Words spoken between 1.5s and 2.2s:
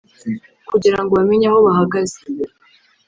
bahagaze